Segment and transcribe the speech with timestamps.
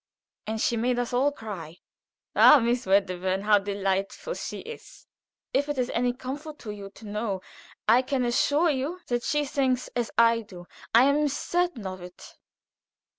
[0.47, 1.77] and she made us all cry."
[2.35, 3.43] "Ah, Miss Wedderburn!
[3.43, 5.05] How delightful she is."
[5.53, 7.41] "If it is any comfort to you to know,
[7.87, 10.65] I can assure you that she thinks as I do.
[10.95, 12.33] I am certain of it."